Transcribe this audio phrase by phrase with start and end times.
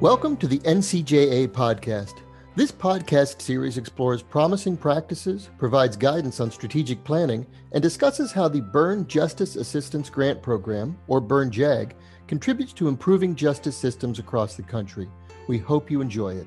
[0.00, 2.20] Welcome to the NCJA podcast.
[2.54, 8.60] This podcast series explores promising practices, provides guidance on strategic planning, and discusses how the
[8.60, 11.96] Byrne Justice Assistance Grant Program, or Byrne JAG,
[12.28, 15.10] contributes to improving justice systems across the country.
[15.48, 16.46] We hope you enjoy it.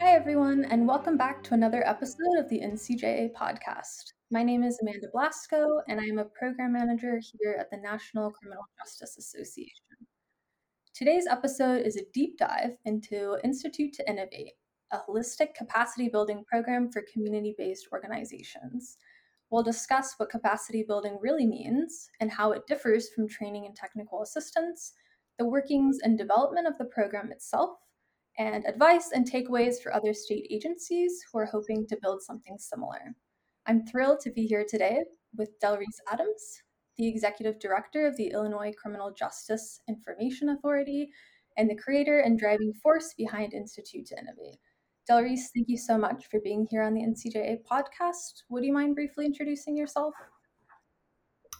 [0.00, 4.14] Hi, everyone, and welcome back to another episode of the NCJA podcast.
[4.32, 8.32] My name is Amanda Blasko, and I am a program manager here at the National
[8.32, 9.84] Criminal Justice Association.
[11.00, 14.52] Today's episode is a deep dive into Institute to Innovate,
[14.92, 18.98] a holistic capacity building program for community based organizations.
[19.48, 24.20] We'll discuss what capacity building really means and how it differs from training and technical
[24.20, 24.92] assistance,
[25.38, 27.78] the workings and development of the program itself,
[28.36, 33.14] and advice and takeaways for other state agencies who are hoping to build something similar.
[33.64, 36.60] I'm thrilled to be here today with Delrice Adams,
[37.00, 41.08] the executive director of the Illinois Criminal Justice Information Authority,
[41.56, 44.58] and the creator and driving force behind Institute to Innovate.
[45.10, 48.42] Delrice, thank you so much for being here on the NCJA podcast.
[48.50, 50.12] Would you mind briefly introducing yourself?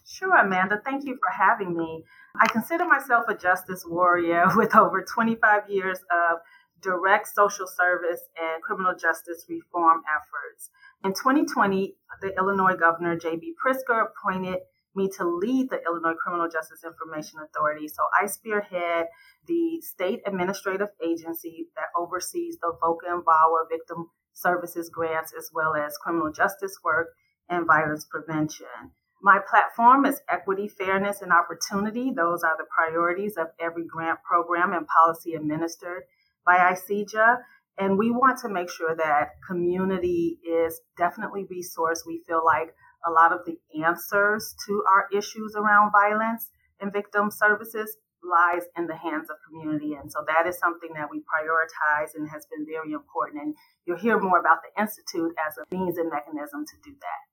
[0.07, 0.83] Sure, Amanda.
[0.85, 2.05] Thank you for having me.
[2.39, 6.41] I consider myself a justice warrior with over 25 years of
[6.83, 10.69] direct social service and criminal justice reform efforts.
[11.03, 13.55] In 2020, the Illinois Governor J.B.
[13.65, 14.59] Pritzker appointed
[14.95, 17.89] me to lead the Illinois Criminal Justice Information Authority.
[17.89, 19.07] So I spearhead
[19.47, 25.75] the state administrative agency that oversees the VOCA and VAWA victim services grants, as well
[25.75, 27.09] as criminal justice work
[27.49, 28.93] and violence prevention.
[29.23, 32.11] My platform is equity, fairness, and opportunity.
[32.11, 36.05] Those are the priorities of every grant program and policy administered
[36.47, 37.39] by ICJIA.
[37.79, 42.07] And we want to make sure that community is definitely resourced.
[42.07, 42.75] We feel like
[43.07, 48.87] a lot of the answers to our issues around violence and victim services lies in
[48.87, 49.95] the hands of community.
[49.95, 53.43] And so that is something that we prioritize and has been very important.
[53.43, 53.55] And
[53.87, 57.31] you'll hear more about the Institute as a means and mechanism to do that.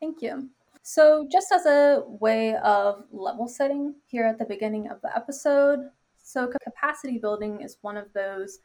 [0.00, 0.48] Thank you.
[0.84, 5.78] So, just as a way of level setting here at the beginning of the episode,
[6.20, 8.58] so capacity building is one of those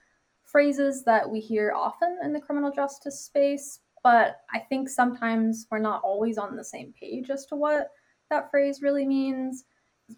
[0.44, 5.80] phrases that we hear often in the criminal justice space, but I think sometimes we're
[5.80, 7.90] not always on the same page as to what
[8.30, 9.66] that phrase really means.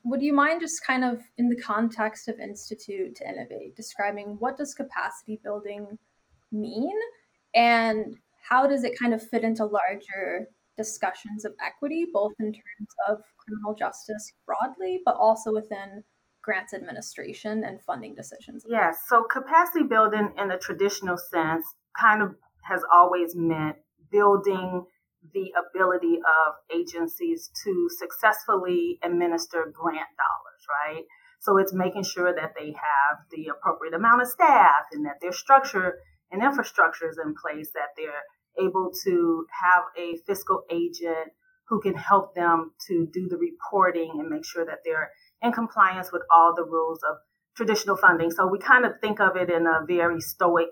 [0.04, 4.58] Would you mind just kind of in the context of Institute to Innovate, describing what
[4.58, 5.98] does capacity building
[6.52, 6.94] mean
[7.56, 10.48] and how does it kind of fit into larger
[10.78, 16.04] discussions of equity, both in terms of criminal justice broadly, but also within
[16.42, 18.64] grants administration and funding decisions?
[18.68, 21.66] Yes, so capacity building in a traditional sense
[22.00, 23.78] kind of has always meant
[24.12, 24.86] building
[25.34, 31.04] the ability of agencies to successfully administer grant dollars, right?
[31.42, 35.32] So it's making sure that they have the appropriate amount of staff and that their
[35.32, 36.00] structure
[36.32, 41.32] and infrastructure is in place, that they're able to have a fiscal agent
[41.68, 45.12] who can help them to do the reporting and make sure that they're
[45.42, 47.18] in compliance with all the rules of
[47.56, 48.32] traditional funding.
[48.32, 50.70] So we kind of think of it in a very stoic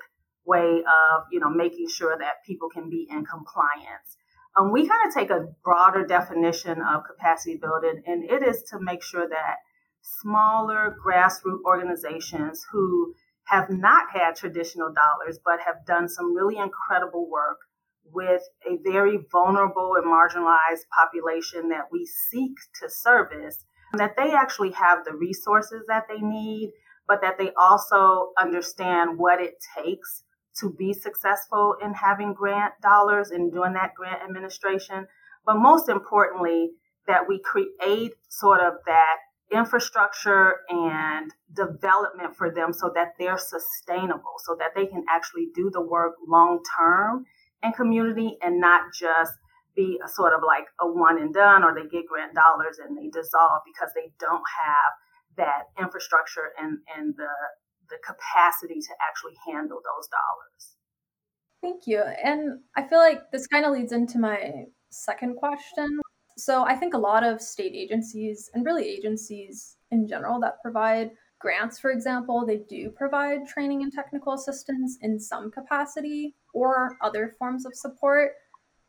[0.48, 4.18] way of you know making sure that people can be in compliance.
[4.58, 8.80] Um, we kind of take a broader definition of capacity building, and it is to
[8.80, 9.58] make sure that
[10.02, 13.14] smaller grassroots organizations who
[13.48, 17.58] have not had traditional dollars but have done some really incredible work
[18.14, 24.72] with a very vulnerable and marginalized population that we seek to service, that they actually
[24.72, 26.72] have the resources that they need,
[27.08, 30.24] but that they also understand what it takes
[30.60, 35.08] to be successful in having grant dollars and doing that grant administration.
[35.46, 36.72] But most importantly,
[37.08, 39.18] that we create sort of that
[39.52, 45.70] infrastructure and development for them so that they're sustainable, so that they can actually do
[45.72, 47.26] the work long term
[47.64, 49.34] in community and not just
[49.76, 52.98] be a sort of like a one and done or they get grant dollars and
[52.98, 54.92] they dissolve because they don't have
[55.38, 57.30] that infrastructure and, and the
[57.90, 60.78] the capacity to actually handle those dollars.
[61.62, 62.04] Thank you.
[62.24, 66.00] And I feel like this kind of leads into my second question.
[66.38, 71.12] So I think a lot of state agencies and really agencies in general that provide
[71.40, 77.36] grants, for example, they do provide training and technical assistance in some capacity or other
[77.40, 78.34] forms of support.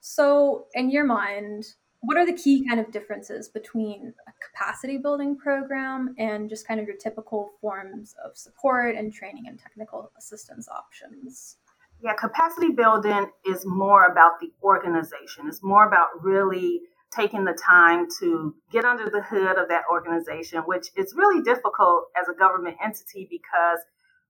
[0.01, 1.65] So, in your mind,
[2.01, 6.79] what are the key kind of differences between a capacity building program and just kind
[6.79, 11.57] of your typical forms of support and training and technical assistance options?
[12.01, 15.49] Yeah, capacity building is more about the organization.
[15.49, 16.83] It's more about really
[17.15, 22.05] taking the time to get under the hood of that organization, which is really difficult
[22.21, 23.81] as a government entity because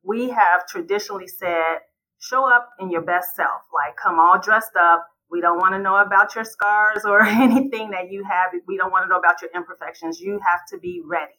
[0.02, 1.80] we have traditionally said,
[2.20, 5.06] show up in your best self, like come all dressed up.
[5.30, 8.50] We don't want to know about your scars or anything that you have.
[8.66, 10.20] We don't want to know about your imperfections.
[10.20, 11.32] You have to be ready.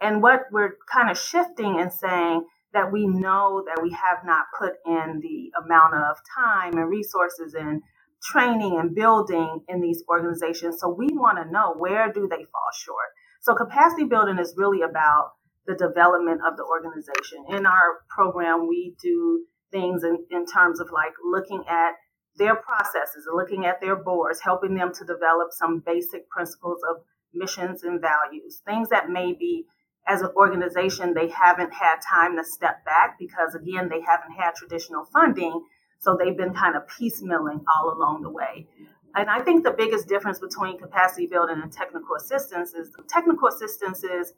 [0.00, 4.46] And what we're kind of shifting and saying that we know that we have not
[4.58, 7.82] put in the amount of time and resources and
[8.22, 10.78] training and building in these organizations.
[10.80, 13.08] So we want to know where do they fall short.
[13.42, 15.32] So capacity building is really about
[15.66, 17.44] the development of the organization.
[17.50, 21.92] In our program, we do things in, in terms of like looking at
[22.36, 27.02] their processes, looking at their boards, helping them to develop some basic principles of
[27.34, 29.66] missions and values, things that maybe
[30.06, 34.52] as an organization they haven't had time to step back because again they haven't had
[34.54, 35.62] traditional funding
[36.02, 38.66] so they've been kind of piecemealing all along the way.
[39.14, 44.02] And I think the biggest difference between capacity building and technical assistance is technical assistance
[44.02, 44.32] is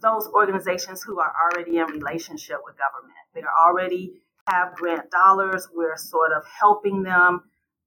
[0.00, 3.18] those organizations who are already in relationship with government.
[3.34, 5.68] They are already have grant dollars.
[5.74, 7.42] We're sort of helping them,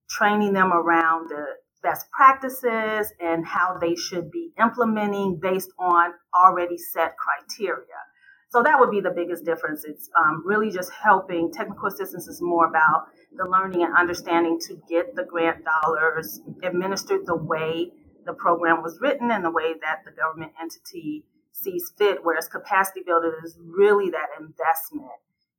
[0.09, 1.45] training them around the
[1.83, 7.85] best practices and how they should be implementing based on already set criteria.
[8.49, 9.85] So that would be the biggest difference.
[9.85, 11.51] It's um, really just helping.
[11.51, 17.25] Technical assistance is more about the learning and understanding to get the grant dollars administered
[17.25, 17.91] the way
[18.25, 21.23] the program was written and the way that the government entity
[21.53, 22.19] sees fit.
[22.23, 25.11] Whereas capacity building is really that investment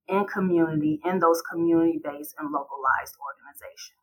[0.09, 3.97] in community, in those community based and localized organizations.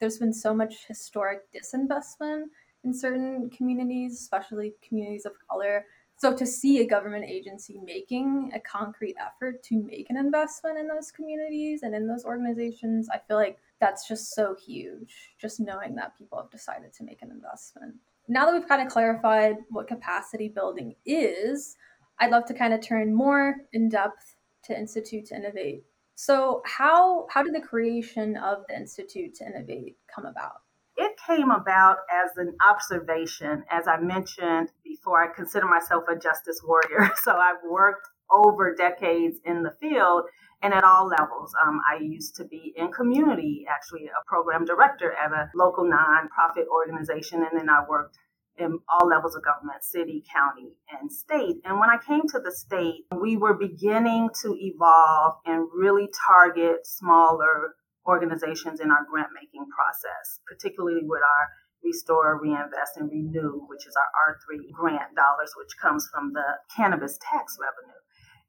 [0.00, 2.44] There's been so much historic disinvestment
[2.84, 5.84] in certain communities, especially communities of color
[6.22, 10.86] so to see a government agency making a concrete effort to make an investment in
[10.86, 15.34] those communities and in those organizations, I feel like that's just so huge.
[15.40, 17.96] Just knowing that people have decided to make an investment.
[18.28, 21.74] Now that we've kind of clarified what capacity building is,
[22.20, 25.84] I'd love to kind of turn more in depth to Institute to Innovate.
[26.14, 30.62] So how how did the creation of the Institute to Innovate come about?
[30.96, 33.64] It came about as an observation.
[33.70, 37.10] As I mentioned before, I consider myself a justice warrior.
[37.22, 40.24] So I've worked over decades in the field
[40.62, 41.54] and at all levels.
[41.64, 46.66] Um, I used to be in community, actually, a program director at a local nonprofit
[46.68, 48.18] organization, and then I worked
[48.62, 51.56] in all levels of government city, county, and state.
[51.64, 56.86] And when I came to the state, we were beginning to evolve and really target
[56.86, 57.74] smaller
[58.06, 61.48] organizations in our grant making process, particularly with our
[61.84, 66.44] Restore, Reinvest, and Renew, which is our R3 grant dollars, which comes from the
[66.74, 67.98] cannabis tax revenue.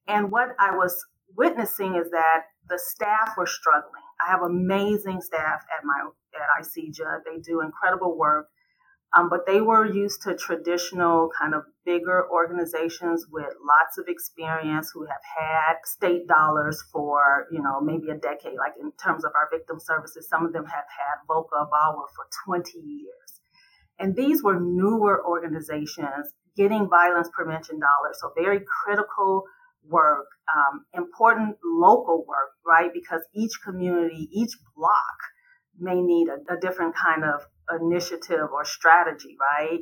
[0.07, 1.03] And what I was
[1.35, 4.03] witnessing is that the staff were struggling.
[4.25, 7.21] I have amazing staff at my at ICJIA.
[7.25, 8.47] They do incredible work.
[9.15, 14.89] Um, but they were used to traditional kind of bigger organizations with lots of experience
[14.91, 18.57] who have had state dollars for, you know, maybe a decade.
[18.57, 22.25] Like in terms of our victim services, some of them have had VOCA VAWA for
[22.45, 23.39] 20 years.
[23.99, 28.17] And these were newer organizations getting violence prevention dollars.
[28.19, 29.43] So very critical
[29.87, 30.25] work,
[30.55, 32.91] um, important local work, right?
[32.93, 35.17] Because each community, each block
[35.79, 37.41] may need a, a different kind of
[37.81, 39.79] initiative or strategy, right?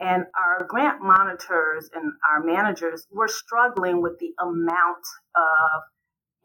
[0.00, 5.04] And our grant monitors and our managers were struggling with the amount
[5.36, 5.82] of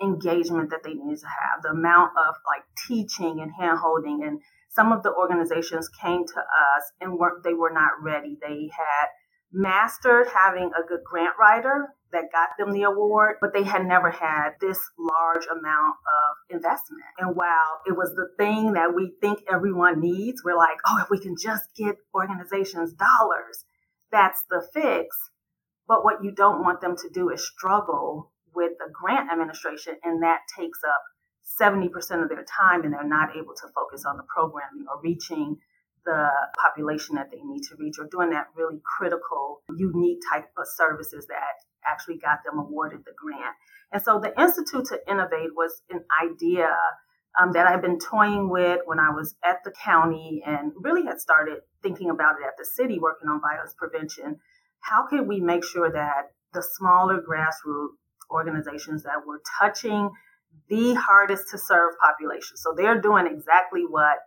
[0.02, 4.28] engagement that they needed to have, the amount of like teaching and handholding.
[4.28, 4.40] And
[4.70, 8.38] some of the organizations came to us and weren't they were not ready.
[8.40, 9.08] They had
[9.52, 14.10] mastered having a good grant writer that got them the award, but they had never
[14.12, 17.04] had this large amount of investment.
[17.18, 21.10] And while it was the thing that we think everyone needs, we're like, oh, if
[21.10, 23.66] we can just get organizations dollars,
[24.12, 25.16] that's the fix.
[25.88, 30.24] But what you don't want them to do is struggle with the grant administration, and
[30.24, 31.02] that takes up
[31.62, 31.88] 70%
[32.24, 35.58] of their time, and they're not able to focus on the programming or reaching
[36.06, 40.66] the population that they need to reach or doing that really critical, unique type of
[40.66, 43.56] services that actually got them awarded the grant.
[43.92, 46.76] And so the Institute to Innovate was an idea
[47.40, 51.20] um, that I've been toying with when I was at the county and really had
[51.20, 54.40] started thinking about it at the city working on violence prevention.
[54.80, 57.96] How can we make sure that the smaller grassroots
[58.32, 60.10] organizations that were touching
[60.70, 64.18] the hardest to serve population, so they're doing exactly what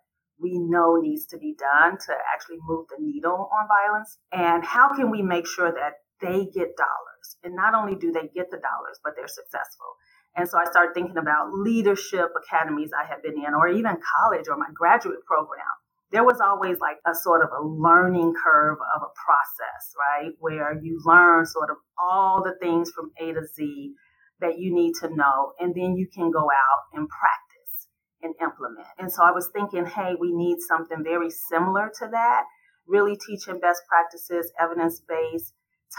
[0.40, 4.94] we know needs to be done to actually move the needle on violence, and how
[4.94, 7.09] can we make sure that they get dollars.
[7.42, 9.96] And not only do they get the dollars, but they're successful.
[10.36, 14.46] And so I started thinking about leadership academies I had been in, or even college
[14.48, 15.74] or my graduate program
[16.10, 20.32] there was always like a sort of a learning curve of a process, right?
[20.38, 23.94] Where you learn sort of all the things from A to Z
[24.40, 27.88] that you need to know, and then you can go out and practice
[28.22, 28.86] and implement.
[28.98, 32.44] And so I was thinking, hey, we need something very similar to that,
[32.86, 35.54] really teaching best practices, evidence based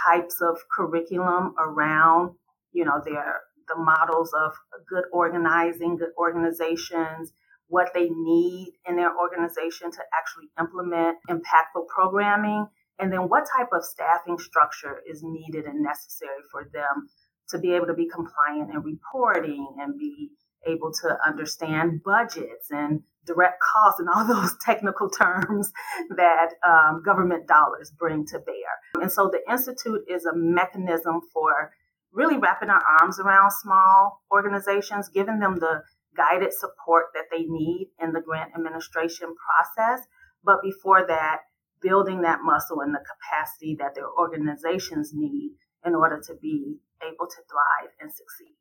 [0.08, 2.36] types of curriculum around,
[2.72, 4.54] you know, their the models of
[4.90, 7.32] good organizing, good organizations,
[7.68, 12.68] what they need in their organization to actually implement impactful programming,
[13.00, 17.08] and then what type of staffing structure is needed and necessary for them
[17.50, 20.30] to be able to be compliant and reporting and be
[20.68, 25.72] able to understand budgets and direct costs and all those technical terms
[26.15, 29.01] that um, government dollars bring to bear.
[29.01, 31.72] And so the Institute is a mechanism for
[32.12, 35.82] really wrapping our arms around small organizations, giving them the
[36.15, 40.06] guided support that they need in the grant administration process.
[40.44, 41.41] But before that,
[41.82, 47.27] building that muscle and the capacity that their organizations need in order to be able
[47.27, 48.56] to thrive and succeed.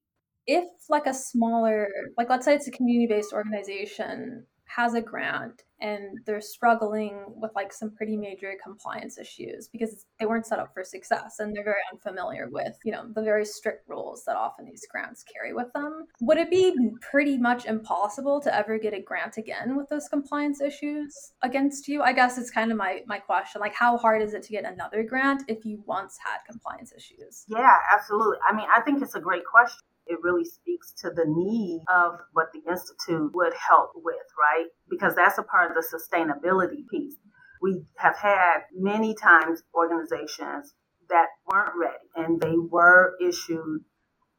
[0.51, 1.89] If, like a smaller,
[2.19, 7.51] like let's say it's a community based organization, has a grant and they're struggling with
[7.57, 11.65] like some pretty major compliance issues because they weren't set up for success and they're
[11.65, 15.73] very unfamiliar with you know the very strict rules that often these grants carry with
[15.75, 20.09] them would it be pretty much impossible to ever get a grant again with those
[20.09, 22.03] compliance issues against you?
[22.03, 24.65] I guess it's kind of my my question like how hard is it to get
[24.65, 27.45] another grant if you once had compliance issues?
[27.49, 28.39] Yeah absolutely.
[28.49, 29.81] I mean i think it's a great question
[30.11, 34.67] it really speaks to the need of what the Institute would help with, right?
[34.91, 37.15] Because that's a part of the sustainability piece.
[37.63, 40.75] We have had many times organizations
[41.09, 43.83] that weren't ready and they were issued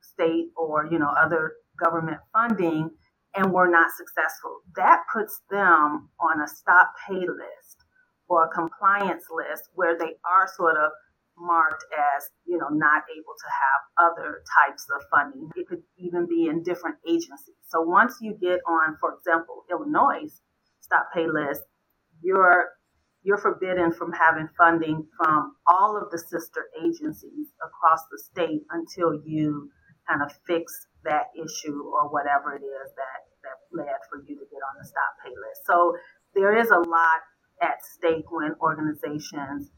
[0.01, 2.89] state or, you know, other government funding
[3.33, 4.59] and were not successful.
[4.75, 7.77] That puts them on a stop pay list
[8.27, 10.91] or a compliance list where they are sort of
[11.37, 15.49] marked as, you know, not able to have other types of funding.
[15.55, 17.57] It could even be in different agencies.
[17.67, 20.29] So once you get on, for example, Illinois
[20.81, 21.61] stop pay list,
[22.21, 22.69] you're
[23.23, 29.13] you're forbidden from having funding from all of the sister agencies across the state until
[29.23, 29.69] you
[30.09, 34.45] kind of fix that issue or whatever it is that that led for you to
[34.49, 35.61] get on the stop pay list.
[35.65, 35.93] So
[36.33, 37.21] there is a lot
[37.61, 39.69] at stake when organizations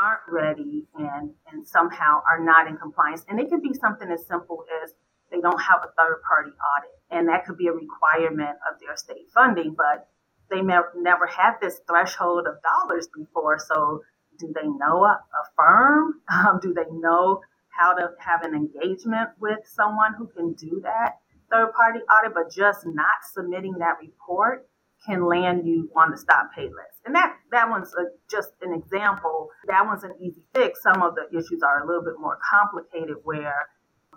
[0.00, 3.24] aren't ready and, and somehow are not in compliance.
[3.28, 4.92] And it could be something as simple as
[5.30, 6.90] they don't have a third party audit.
[7.10, 10.08] And that could be a requirement of their state funding, but
[10.50, 13.58] they never, never had this threshold of dollars before.
[13.58, 14.02] So
[14.38, 16.14] do they know a, a firm?
[16.30, 21.16] Um, do they know how to have an engagement with someone who can do that
[21.50, 24.67] third party audit, but just not submitting that report
[25.08, 27.00] can land you on the stop pay list.
[27.06, 29.48] And that, that one's a, just an example.
[29.66, 30.82] That one's an easy fix.
[30.82, 33.68] Some of the issues are a little bit more complicated where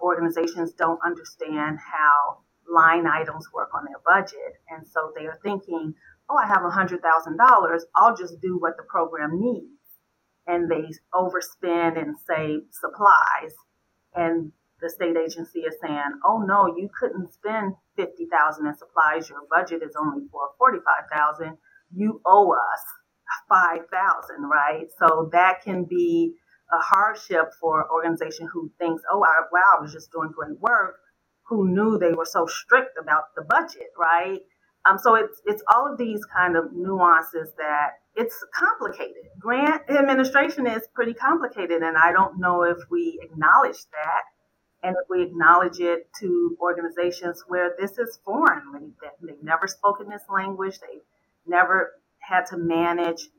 [0.01, 4.60] organizations don't understand how line items work on their budget.
[4.69, 5.93] And so they are thinking,
[6.29, 7.00] oh, I have $100,000.
[7.95, 9.67] I'll just do what the program needs.
[10.48, 13.53] And they overspend and save supplies.
[14.15, 19.29] And the state agency is saying, oh no, you couldn't spend 50,000 in supplies.
[19.29, 21.57] Your budget is only for 45,000.
[21.95, 22.83] You owe us
[23.50, 24.88] 5,000, right?
[25.00, 26.33] So that can be
[26.71, 30.59] a hardship for an organization who thinks, oh, I, wow, I was just doing great
[30.59, 30.95] work,
[31.47, 34.39] who knew they were so strict about the budget, right?
[34.89, 39.29] Um, so it's it's all of these kind of nuances that it's complicated.
[39.39, 44.23] Grant administration is pretty complicated, and I don't know if we acknowledge that
[44.83, 50.09] and if we acknowledge it to organizations where this is foreign, they, they've never spoken
[50.09, 51.01] this language, they've
[51.45, 53.29] never had to manage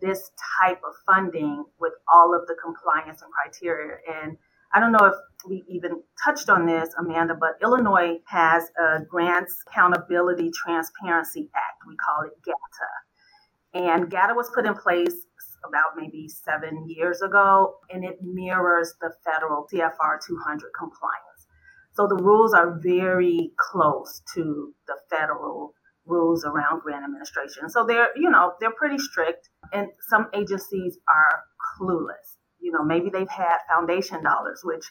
[0.00, 3.96] this type of funding with all of the compliance and criteria.
[4.22, 4.36] And
[4.74, 5.14] I don't know if
[5.48, 11.82] we even touched on this, Amanda, but Illinois has a Grants Accountability Transparency Act.
[11.86, 13.88] We call it GATA.
[13.90, 15.26] And GATA was put in place
[15.68, 21.46] about maybe seven years ago, and it mirrors the federal CFR 200 compliance.
[21.94, 25.74] So the rules are very close to the federal
[26.06, 27.68] rules around grant administration.
[27.68, 31.42] So they're, you know, they're pretty strict, and some agencies are
[31.78, 32.36] clueless.
[32.60, 34.84] You know, maybe they've had foundation dollars, which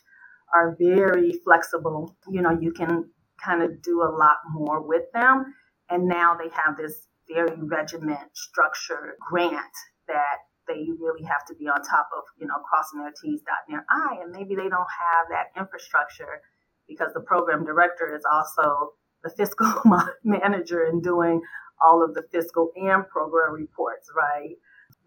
[0.54, 2.16] are very flexible.
[2.30, 3.10] You know, you can
[3.44, 5.54] kind of do a lot more with them.
[5.90, 9.76] And now they have this very regiment structured grant
[10.08, 13.76] that they really have to be on top of, you know, crossing their T's, dotting
[13.76, 16.42] their I, and maybe they don't have that infrastructure
[16.88, 18.94] because the program director is also
[19.24, 19.74] the fiscal
[20.24, 21.42] manager and doing
[21.82, 24.56] all of the fiscal and program reports, right?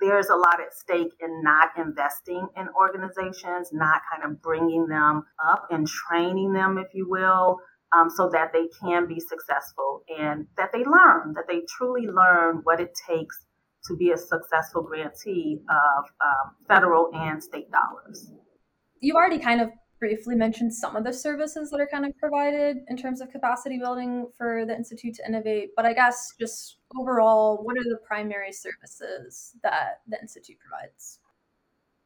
[0.01, 5.25] There's a lot at stake in not investing in organizations, not kind of bringing them
[5.45, 7.59] up and training them, if you will,
[7.93, 12.61] um, so that they can be successful and that they learn, that they truly learn
[12.63, 13.45] what it takes
[13.87, 18.31] to be a successful grantee of um, federal and state dollars.
[19.01, 22.79] You've already kind of briefly mentioned some of the services that are kind of provided
[22.89, 27.59] in terms of capacity building for the Institute to Innovate, but I guess just overall,
[27.63, 31.21] what are the primary services that the Institute provides?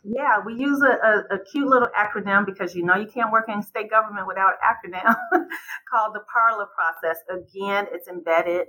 [0.02, 3.48] Yeah, we use a, a, a, cute little acronym because you know you can't work
[3.48, 5.14] in state government without an acronym
[5.90, 7.22] called the PARLOR process.
[7.30, 8.66] Again, it's embedded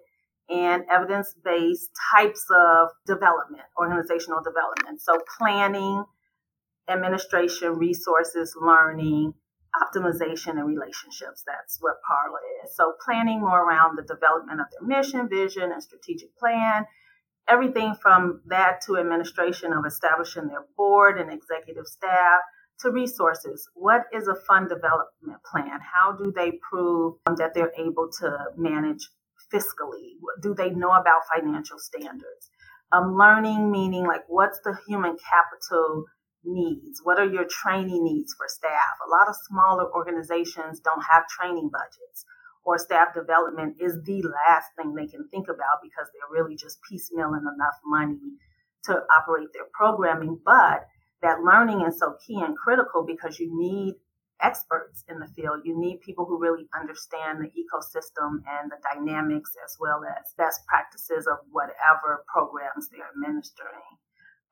[0.50, 5.02] and evidence based types of development, organizational development.
[5.02, 6.04] So, planning,
[6.88, 9.34] administration, resources, learning,
[9.82, 11.44] optimization, and relationships.
[11.46, 12.76] That's what PARLOR is.
[12.76, 16.86] So, planning more around the development of their mission, vision, and strategic plan.
[17.48, 22.42] Everything from that to administration of establishing their board and executive staff
[22.80, 23.68] to resources.
[23.76, 25.80] What is a fund development plan?
[25.94, 29.10] How do they prove that they're able to manage
[29.54, 30.18] fiscally?
[30.42, 32.50] Do they know about financial standards?
[32.92, 36.06] Um, learning meaning like what's the human capital
[36.44, 37.02] needs?
[37.04, 38.98] What are your training needs for staff?
[39.06, 42.26] A lot of smaller organizations don't have training budgets
[42.66, 46.80] or staff development is the last thing they can think about because they're really just
[46.92, 48.38] piecemealing enough money
[48.86, 50.40] to operate their programming.
[50.44, 50.88] But
[51.22, 53.96] that learning is so key and critical because you need
[54.42, 55.62] experts in the field.
[55.64, 60.66] You need people who really understand the ecosystem and the dynamics as well as best
[60.68, 64.00] practices of whatever programs they're administering.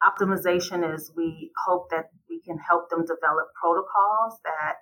[0.03, 4.75] Optimization is we hope that we can help them develop protocols that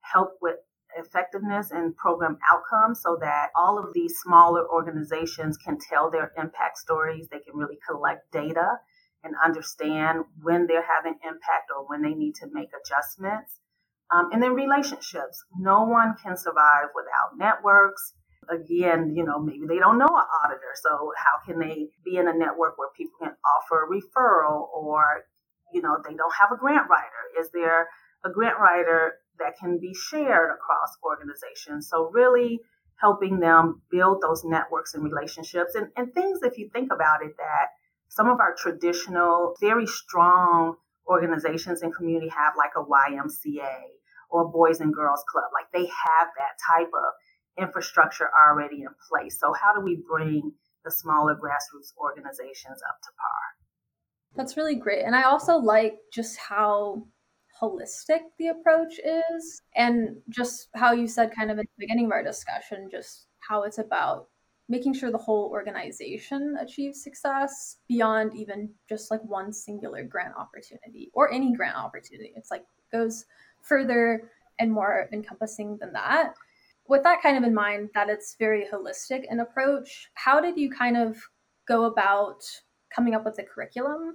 [0.00, 0.56] help with
[0.96, 6.78] effectiveness and program outcomes so that all of these smaller organizations can tell their impact
[6.78, 7.28] stories.
[7.28, 8.78] They can really collect data
[9.24, 13.60] and understand when they're having impact or when they need to make adjustments.
[14.10, 15.44] Um, and then relationships.
[15.58, 18.14] No one can survive without networks.
[18.48, 20.72] Again, you know, maybe they don't know an auditor.
[20.82, 25.24] So how can they be in a network where people can offer a referral or,
[25.74, 27.38] you know, they don't have a grant writer?
[27.38, 27.88] Is there
[28.24, 31.88] a grant writer that can be shared across organizations?
[31.90, 32.60] So really
[32.96, 37.32] helping them build those networks and relationships and, and things, if you think about it,
[37.36, 37.68] that
[38.08, 40.74] some of our traditional, very strong
[41.06, 43.97] organizations and community have like a YMCA
[44.30, 45.50] or Boys and Girls Club.
[45.52, 49.38] Like they have that type of infrastructure already in place.
[49.38, 50.52] So how do we bring
[50.84, 53.58] the smaller grassroots organizations up to par?
[54.36, 55.04] That's really great.
[55.04, 57.06] And I also like just how
[57.60, 62.12] holistic the approach is and just how you said kind of at the beginning of
[62.12, 64.28] our discussion just how it's about
[64.68, 71.10] making sure the whole organization achieves success beyond even just like one singular grant opportunity
[71.14, 73.24] or any grant opportunity it's like goes
[73.62, 76.34] further and more encompassing than that.
[76.88, 80.70] With that kind of in mind, that it's very holistic in approach, how did you
[80.70, 81.16] kind of
[81.66, 82.42] go about
[82.94, 84.14] coming up with the curriculum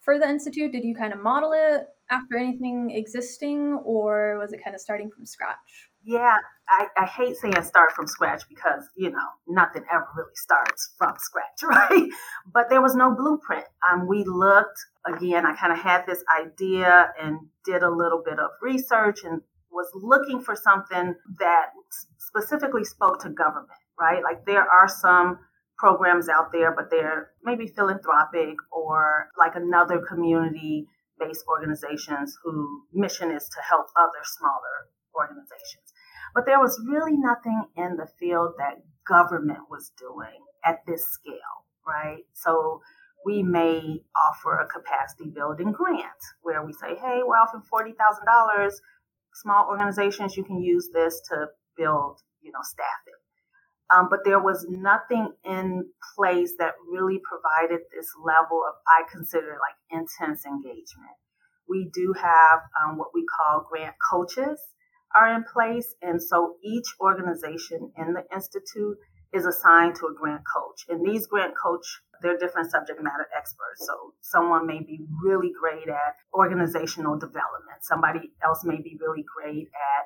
[0.00, 0.72] for the Institute?
[0.72, 5.10] Did you kind of model it after anything existing, or was it kind of starting
[5.10, 5.90] from scratch?
[6.02, 6.36] Yeah,
[6.68, 11.14] I, I, hate saying start from scratch because, you know, nothing ever really starts from
[11.18, 12.08] scratch, right?
[12.52, 13.64] But there was no blueprint.
[13.90, 18.38] Um, we looked, again, I kind of had this idea and did a little bit
[18.38, 21.66] of research and was looking for something that
[22.18, 23.68] specifically spoke to government,
[24.00, 24.22] right?
[24.22, 25.40] Like there are some
[25.76, 30.86] programs out there, but they're maybe philanthropic or like another community
[31.18, 35.83] based organizations whose mission is to help other smaller organizations.
[36.34, 41.64] But there was really nothing in the field that government was doing at this scale,
[41.86, 42.24] right?
[42.32, 42.80] So
[43.24, 48.72] we may offer a capacity building grant where we say, hey, we're offering $40,000.
[49.34, 53.14] Small organizations, you can use this to build, you know, staffing.
[53.90, 59.58] Um, but there was nothing in place that really provided this level of, I consider
[59.60, 61.14] like intense engagement.
[61.68, 64.60] We do have um, what we call grant coaches
[65.14, 65.94] are in place.
[66.02, 68.98] And so each organization in the Institute
[69.32, 70.84] is assigned to a grant coach.
[70.88, 73.86] And these grant coach, they're different subject matter experts.
[73.86, 77.82] So someone may be really great at organizational development.
[77.82, 80.04] Somebody else may be really great at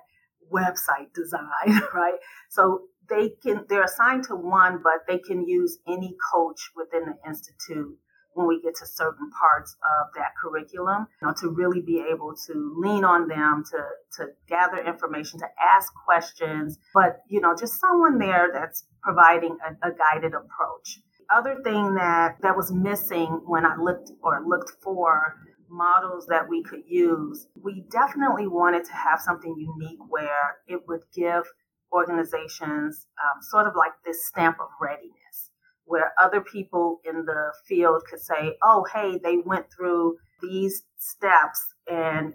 [0.53, 2.19] website design, right?
[2.49, 7.29] So they can, they're assigned to one, but they can use any coach within the
[7.29, 7.99] Institute
[8.39, 12.37] when we get to certain parts of that curriculum, you know, to really be able
[12.47, 13.79] to lean on them to,
[14.17, 19.89] to gather information, to ask questions, but, you know, just someone there that's providing a,
[19.89, 21.01] a guided approach.
[21.31, 25.35] other thing that, that was missing when I looked or looked for
[25.69, 31.03] models that we could use, we definitely wanted to have something unique where it would
[31.13, 31.43] give
[31.93, 35.28] organizations um, sort of like this stamp of readiness,
[35.89, 41.61] where other people in the field could say, oh, hey, they went through these steps
[41.91, 42.35] and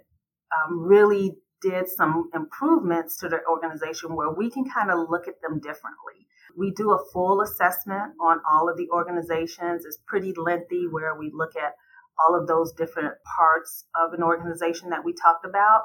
[0.53, 5.41] um, really did some improvements to their organization where we can kind of look at
[5.41, 6.27] them differently.
[6.57, 9.85] We do a full assessment on all of the organizations.
[9.85, 11.73] It's pretty lengthy where we look at
[12.19, 15.83] all of those different parts of an organization that we talked about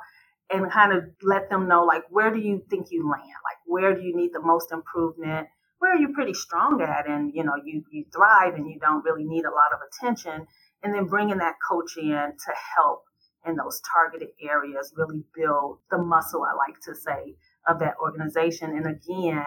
[0.50, 3.94] and kind of let them know like where do you think you land like where
[3.94, 5.48] do you need the most improvement
[5.78, 9.04] where are you pretty strong at and you know you you thrive and you don't
[9.04, 10.46] really need a lot of attention
[10.82, 13.02] and then bringing that coach in to help
[13.46, 17.34] in those targeted areas really build the muscle i like to say
[17.66, 19.44] of that organization and again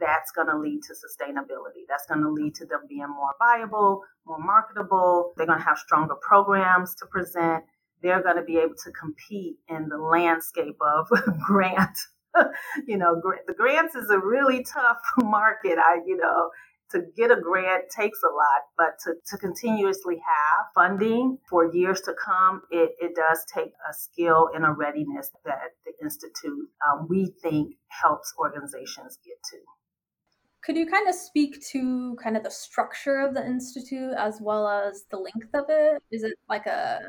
[0.00, 1.86] that's going to lead to sustainability.
[1.88, 5.32] That's going to lead to them being more viable, more marketable.
[5.36, 7.64] They're going to have stronger programs to present.
[8.02, 11.08] They're going to be able to compete in the landscape of
[11.46, 11.96] grant.
[12.86, 15.78] you know, the grants is a really tough market.
[15.78, 16.50] I, you know,
[16.90, 22.00] to get a grant takes a lot, but to, to continuously have funding for years
[22.02, 27.06] to come, it, it does take a skill and a readiness that the Institute, um,
[27.08, 29.58] we think, helps organizations get to.
[30.64, 34.66] Could you kind of speak to kind of the structure of the institute as well
[34.66, 36.02] as the length of it?
[36.10, 37.00] Is it like a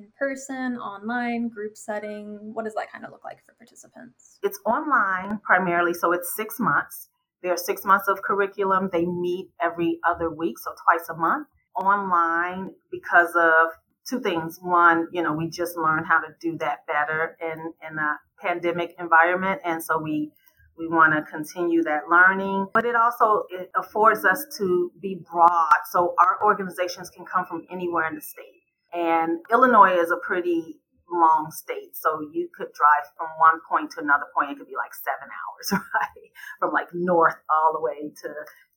[0.00, 2.38] in person, online, group setting?
[2.54, 4.38] What does that kind of look like for participants?
[4.42, 7.08] It's online primarily, so it's six months.
[7.42, 8.90] There are six months of curriculum.
[8.92, 11.48] They meet every other week, so twice a month.
[11.76, 13.70] Online because of
[14.08, 14.58] two things.
[14.60, 18.94] One, you know, we just learned how to do that better in in a pandemic
[18.98, 20.32] environment, and so we
[20.76, 25.80] we want to continue that learning, but it also it affords us to be broad.
[25.92, 28.59] So our organizations can come from anywhere in the state.
[28.92, 31.94] And Illinois is a pretty long state.
[31.94, 34.50] So you could drive from one point to another point.
[34.50, 36.30] It could be like seven hours, right?
[36.58, 38.28] From like north all the way to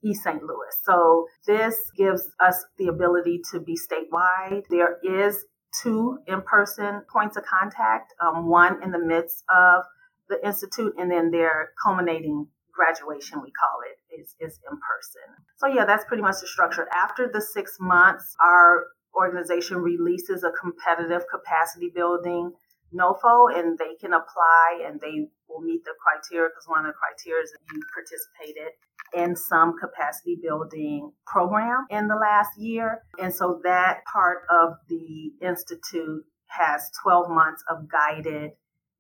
[0.04, 0.41] East St.
[0.41, 0.73] Louis.
[0.84, 4.63] So this gives us the ability to be statewide.
[4.69, 5.45] There is
[5.82, 9.84] two in-person points of contact, um, one in the midst of
[10.30, 15.21] the institute and then their culminating graduation we call it is, is in person
[15.58, 20.52] so yeah that's pretty much the structure after the six months our organization releases a
[20.52, 22.52] competitive capacity building
[22.93, 26.97] nofo and they can apply and they will meet the criteria because one of the
[26.97, 28.73] criteria is that you participated
[29.13, 33.04] in some capacity building program in the last year.
[33.19, 38.52] And so that part of the institute has 12 months of guided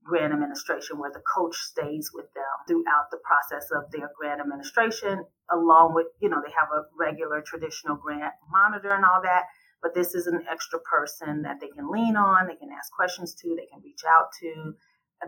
[0.03, 5.23] grant administration where the coach stays with them throughout the process of their grant administration
[5.49, 9.43] along with you know they have a regular traditional grant monitor and all that
[9.83, 13.35] but this is an extra person that they can lean on they can ask questions
[13.35, 14.73] to they can reach out to.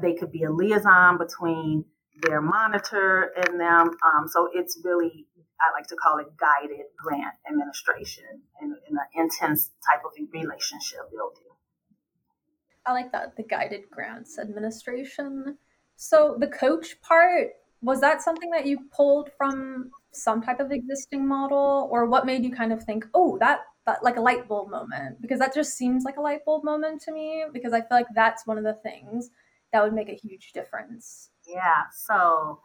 [0.01, 1.85] They could be a liaison between
[2.21, 3.91] their monitor and them.
[4.05, 5.27] Um, so it's really
[5.61, 8.25] i like to call it guided grant administration
[8.59, 11.43] and, in an intense type of relationship building.
[12.85, 15.57] I like that the guided grants administration.
[15.95, 21.27] So the coach part was that something that you pulled from some type of existing
[21.27, 24.69] model, or what made you kind of think, oh, that that like a light bulb
[24.69, 25.21] moment?
[25.21, 27.45] Because that just seems like a light bulb moment to me.
[27.52, 29.30] Because I feel like that's one of the things
[29.71, 31.30] that would make a huge difference.
[31.48, 31.84] Yeah.
[31.93, 32.60] So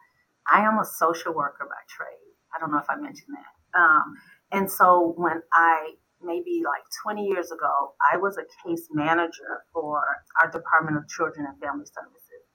[0.51, 2.35] I am a social worker by trade.
[2.55, 3.79] I don't know if I mentioned that.
[3.79, 4.17] Um,
[4.51, 10.01] and so when I maybe like 20 years ago, I was a case manager for
[10.41, 12.45] our Department of Children and Family Services.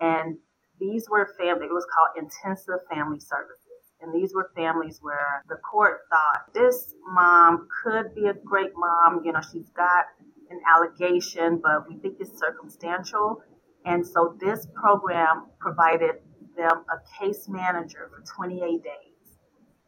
[0.00, 0.38] And
[0.80, 3.67] these were family, it was called intensive family services.
[4.00, 9.22] And these were families where the court thought this mom could be a great mom.
[9.24, 10.04] You know, she's got
[10.50, 13.42] an allegation, but we think it's circumstantial.
[13.84, 16.16] And so this program provided
[16.56, 18.92] them a case manager for 28 days.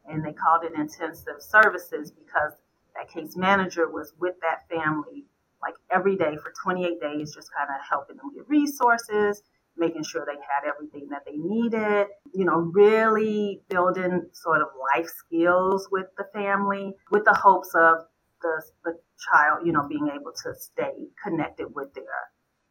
[0.09, 2.53] And they called it intensive services because
[2.97, 5.25] that case manager was with that family
[5.63, 9.43] like every day for 28 days, just kind of helping them get resources,
[9.77, 15.09] making sure they had everything that they needed, you know, really building sort of life
[15.09, 18.05] skills with the family with the hopes of
[18.43, 18.93] the, the
[19.31, 22.05] child, you know, being able to stay connected with their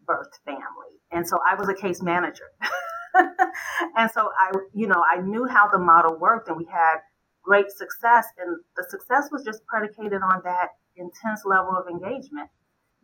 [0.05, 0.99] birth family.
[1.11, 2.49] And so I was a case manager.
[3.13, 6.97] and so I, you know, I knew how the model worked and we had
[7.43, 8.25] great success.
[8.37, 12.49] And the success was just predicated on that intense level of engagement.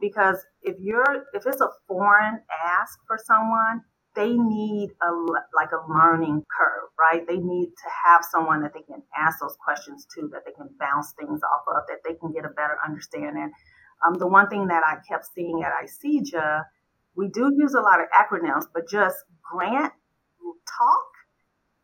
[0.07, 3.81] Because if you're, if it's a foreign ask for someone
[4.15, 5.11] they need a
[5.53, 7.27] like a learning curve, right?
[7.27, 10.69] They need to have someone that they can ask those questions to, that they can
[10.79, 13.51] bounce things off of, that they can get a better understanding.
[14.05, 16.63] Um, the one thing that I kept seeing at ICJIA,
[17.15, 19.93] we do use a lot of acronyms, but just grant
[20.65, 21.09] talk,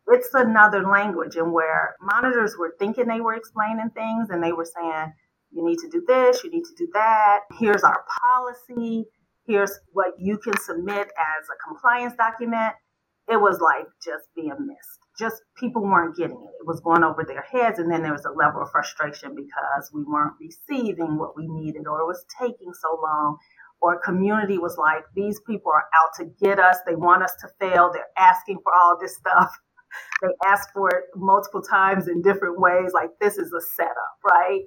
[0.08, 1.36] it's another language.
[1.36, 5.12] And where monitors were thinking they were explaining things and they were saying,
[5.52, 9.06] you need to do this, you need to do that, here's our policy
[9.46, 12.74] here's what you can submit as a compliance document.
[13.28, 14.98] It was like just being missed.
[15.18, 16.54] Just people weren't getting it.
[16.60, 17.78] It was going over their heads.
[17.78, 21.86] And then there was a level of frustration because we weren't receiving what we needed
[21.86, 23.36] or it was taking so long.
[23.80, 26.78] Or community was like, these people are out to get us.
[26.86, 27.90] They want us to fail.
[27.92, 29.50] They're asking for all this stuff.
[30.22, 32.92] they ask for it multiple times in different ways.
[32.94, 34.60] Like this is a setup, right?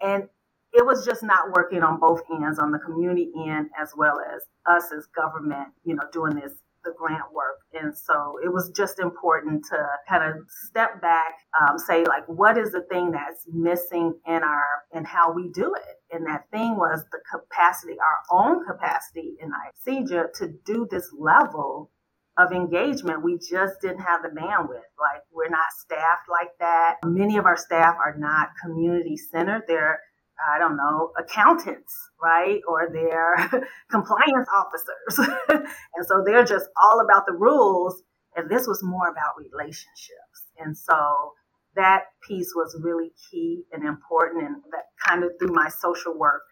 [0.00, 0.24] And
[0.72, 4.42] it was just not working on both ends, on the community end as well as
[4.66, 6.52] us as government, you know, doing this
[6.84, 7.58] the grant work.
[7.74, 12.56] And so it was just important to kind of step back, um, say like, what
[12.56, 16.14] is the thing that's missing in our and how we do it?
[16.14, 21.90] And that thing was the capacity, our own capacity in ICJIA to do this level
[22.38, 23.22] of engagement.
[23.22, 24.90] We just didn't have the bandwidth.
[24.98, 26.96] Like we're not staffed like that.
[27.04, 29.62] Many of our staff are not community centered.
[29.66, 30.00] They're
[30.40, 32.60] I don't know, accountants, right?
[32.66, 33.36] Or they're
[33.90, 35.28] compliance officers.
[35.48, 38.02] and so they're just all about the rules.
[38.36, 40.48] And this was more about relationships.
[40.58, 41.32] And so
[41.76, 44.44] that piece was really key and important.
[44.46, 46.42] And that kind of through my social work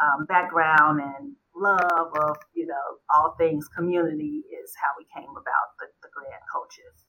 [0.00, 2.74] um, background and love of, you know,
[3.14, 6.08] all things community is how we came about the, the
[6.52, 7.04] coaches.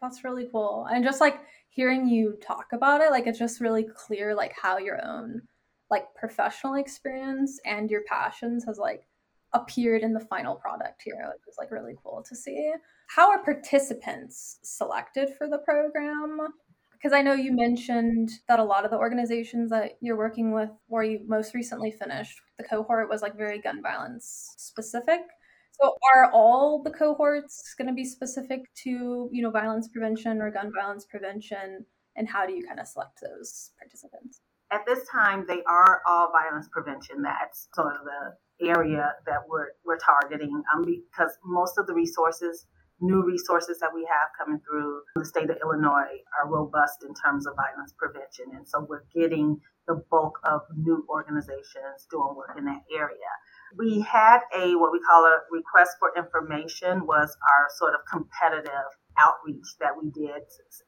[0.00, 0.86] That's really cool.
[0.90, 4.78] And just like hearing you talk about it, like it's just really clear like how
[4.78, 5.42] your own
[5.90, 9.02] like professional experience and your passions has like
[9.52, 12.72] appeared in the final product here, which is like really cool to see.
[13.08, 16.38] How are participants selected for the program?
[17.02, 20.70] Because I know you mentioned that a lot of the organizations that you're working with,
[20.86, 25.20] where you most recently finished, the cohort was like very gun violence specific.
[25.80, 30.52] So are all the cohorts going to be specific to, you know, violence prevention or
[30.52, 31.84] gun violence prevention?
[32.14, 34.40] And how do you kind of select those participants?
[34.70, 37.20] At this time, they are all violence prevention.
[37.20, 42.66] That's sort of the area that we're, we're targeting um, because most of the resources,
[43.02, 47.46] new resources that we have coming through the state of Illinois are robust in terms
[47.46, 48.54] of violence prevention.
[48.54, 53.30] And so we're getting the bulk of new organizations doing work in that area.
[53.76, 58.88] We had a what we call a request for information was our sort of competitive
[59.18, 60.42] outreach that we did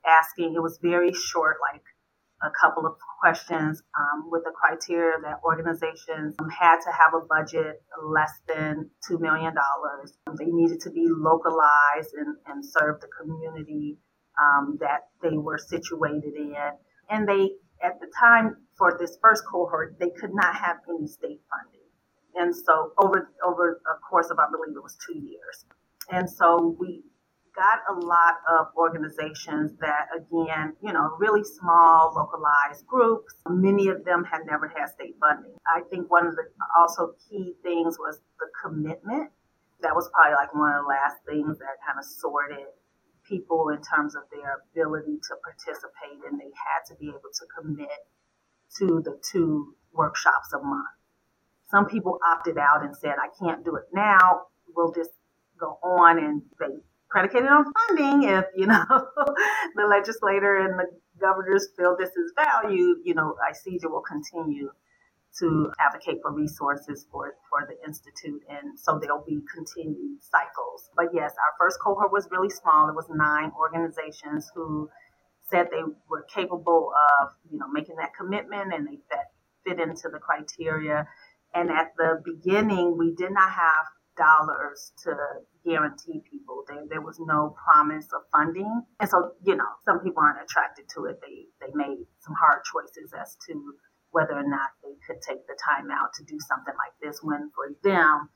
[0.07, 1.83] asking it was very short like
[2.45, 7.83] a couple of questions um, with the criteria that organizations had to have a budget
[8.05, 9.55] less than $2 million.
[10.39, 13.99] They needed to be localized and, and serve the community
[14.41, 16.71] um, that they were situated in.
[17.09, 17.53] And they,
[17.83, 21.89] at the time for this first cohort, they could not have any state funding.
[22.35, 25.65] And so over, over a course of, I believe it was two years.
[26.11, 27.05] And so we,
[27.55, 33.35] got a lot of organizations that, again, you know, really small, localized groups.
[33.49, 35.55] Many of them had never had state funding.
[35.67, 36.45] I think one of the
[36.77, 39.31] also key things was the commitment.
[39.83, 42.67] That was probably like one of the last things that kind of sorted
[43.29, 47.45] people in terms of their ability to participate, and they had to be able to
[47.57, 48.03] commit
[48.79, 50.89] to the two workshops a month.
[51.71, 54.47] Some people opted out and said, I can't do it now.
[54.75, 55.11] We'll just
[55.59, 56.83] go on and they
[57.15, 58.29] predicated on funding.
[58.29, 58.85] If, you know,
[59.77, 60.87] the legislator and the
[61.21, 64.71] governors feel this is valued, you know, ICJIA will continue
[65.39, 68.43] to advocate for resources for, for the Institute.
[68.49, 70.91] And so there'll be continued cycles.
[70.97, 72.89] But yes, our first cohort was really small.
[72.89, 74.89] It was nine organizations who
[75.51, 79.27] said they were capable of, you know, making that commitment and they fit,
[79.65, 81.07] fit into the criteria.
[81.55, 85.15] And at the beginning, we did not have dollars to
[85.65, 86.63] guarantee people.
[86.69, 88.85] There, there was no promise of funding.
[89.01, 91.19] And so, you know, some people aren't attracted to it.
[91.25, 93.53] They, they made some hard choices as to
[94.13, 97.51] whether or not they could take the time out to do something like this when
[97.57, 98.31] for them,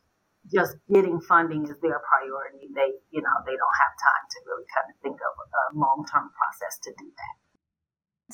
[0.51, 2.73] just getting funding is their priority.
[2.75, 6.33] They, you know, they don't have time to really kind of think of a long-term
[6.33, 7.37] process to do that.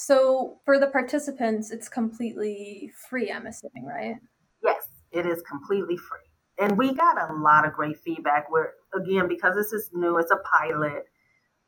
[0.01, 4.17] So for the participants, it's completely free, I'm assuming, right?
[4.63, 6.25] Yes, it is completely free
[6.59, 10.31] and we got a lot of great feedback where again because this is new it's
[10.31, 11.05] a pilot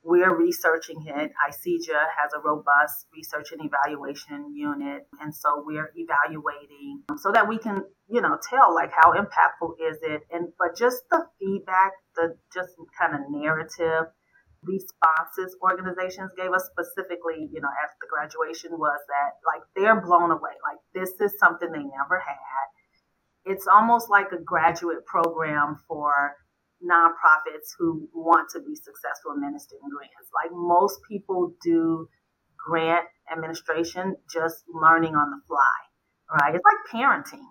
[0.07, 1.33] we're researching it.
[1.51, 5.09] ICJIA has a robust research and evaluation unit.
[5.21, 9.99] And so we're evaluating so that we can, you know, tell like how impactful is
[10.03, 10.23] it.
[10.31, 14.07] And, but just the feedback, the just kind of narrative
[14.63, 20.31] responses organizations gave us specifically, you know, after the graduation was that like they're blown
[20.31, 20.55] away.
[20.63, 22.67] Like this is something they never had.
[23.45, 26.37] It's almost like a graduate program for
[26.83, 30.31] nonprofits who want to be successful administering grants.
[30.35, 32.09] Like most people do
[32.57, 36.55] grant administration just learning on the fly, right?
[36.55, 37.45] It's like parenting.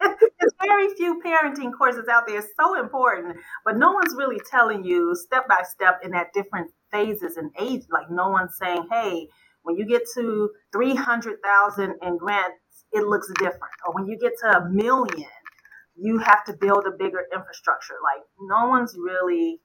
[0.00, 2.38] There's very few parenting courses out there.
[2.38, 6.70] It's so important, but no one's really telling you step by step in that different
[6.90, 7.82] phases and age.
[7.90, 9.28] Like no one's saying, hey,
[9.62, 12.56] when you get to 300,000 in grants,
[12.92, 13.74] it looks different.
[13.86, 15.28] Or when you get to a million,
[16.00, 17.94] you have to build a bigger infrastructure.
[18.02, 19.60] Like no one's really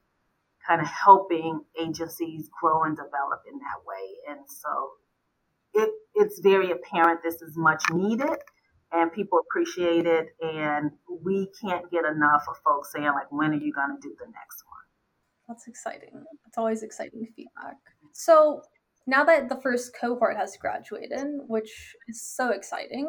[0.66, 4.16] kind of helping agencies grow and develop in that way.
[4.28, 4.90] And so
[5.76, 8.38] it it's very apparent this is much needed
[8.92, 10.90] and people appreciate it and
[11.22, 14.26] we can't get enough of folks saying like when are you going to do the
[14.26, 17.76] next one that's exciting it's always exciting feedback
[18.12, 18.62] so
[19.06, 23.06] now that the first cohort has graduated which is so exciting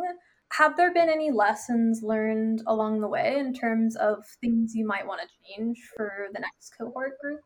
[0.53, 5.05] have there been any lessons learned along the way in terms of things you might
[5.05, 7.41] want to change for the next cohort group?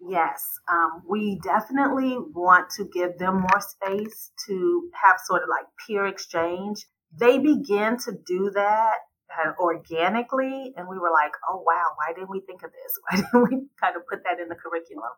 [0.00, 5.66] Yes, um, we definitely want to give them more space to have sort of like
[5.86, 6.86] peer exchange.
[7.18, 8.96] They begin to do that
[9.28, 12.98] of organically, and we were like, oh wow, why didn't we think of this?
[13.10, 15.10] Why didn't we kind of put that in the curriculum?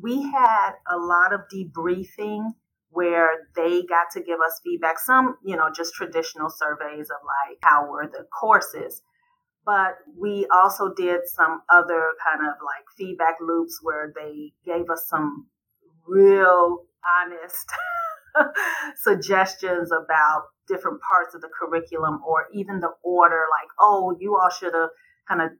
[0.00, 2.50] We had a lot of debriefing
[2.94, 4.98] where they got to give us feedback.
[4.98, 9.02] Some, you know, just traditional surveys of like how were the courses.
[9.66, 15.06] But we also did some other kind of like feedback loops where they gave us
[15.08, 15.48] some
[16.06, 17.66] real honest
[18.96, 24.50] suggestions about different parts of the curriculum or even the order, like, oh, you all
[24.50, 24.90] should have
[25.28, 25.50] kind of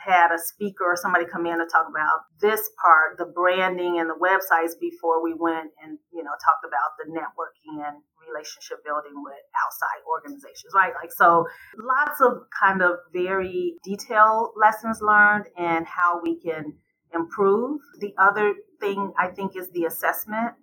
[0.00, 4.08] had a speaker or somebody come in to talk about this part, the branding and
[4.08, 9.12] the websites before we went and, you know, talked about the networking and relationship building
[9.22, 10.92] with outside organizations, right?
[11.00, 11.44] Like, so
[11.76, 16.74] lots of kind of very detailed lessons learned and how we can
[17.12, 17.80] improve.
[18.00, 20.54] The other thing I think is the assessment.